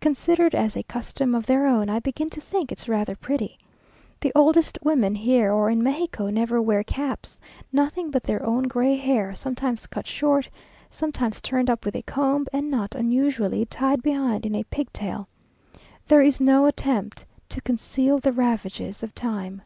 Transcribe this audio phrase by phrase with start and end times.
[0.00, 3.58] Considered as a costume of their own, I begin to think it rather pretty.
[4.20, 7.40] The oldest women here or in Mexico never wear caps;
[7.72, 10.48] nothing but their own gray hair, sometimes cut short,
[10.88, 15.26] sometimes turned up with a comb, and not unusually tied behind in a pigtail.
[16.06, 19.62] There is no attempt to conceal the ravages of time....